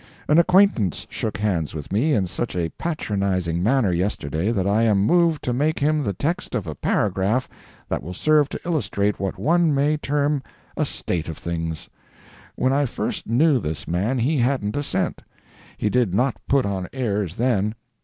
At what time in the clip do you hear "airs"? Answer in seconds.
16.93-17.35